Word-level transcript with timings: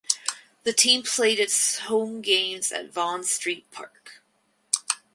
The 0.63 0.73
team 0.73 1.03
played 1.03 1.39
its 1.39 1.77
home 1.77 2.21
games 2.23 2.71
at 2.71 2.91
Vaughn 2.91 3.23
Street 3.23 3.69
Park. 3.69 4.23